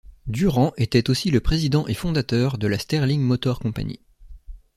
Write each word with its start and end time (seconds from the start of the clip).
Durant 0.25 0.73
était 0.77 1.11
aussi 1.11 1.29
le 1.29 1.41
président 1.41 1.85
et 1.85 1.93
fondateur 1.93 2.57
de 2.57 2.65
la 2.65 2.79
Sterling 2.79 3.21
Motor 3.21 3.59
Company. 3.59 3.99